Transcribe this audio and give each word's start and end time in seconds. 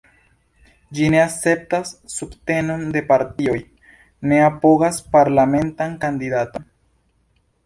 Ĝi 0.99 1.09
ne 1.15 1.19
akceptas 1.23 1.91
subtenon 2.13 2.81
de 2.95 3.03
partioj, 3.11 3.59
ne 4.33 4.41
apogas 4.47 4.99
parlamentan 5.19 5.95
kandidaton. 6.09 6.67